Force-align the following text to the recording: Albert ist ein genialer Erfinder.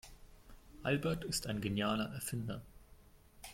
Albert 0.81 1.25
ist 1.25 1.45
ein 1.45 1.61
genialer 1.61 2.11
Erfinder. 2.11 2.63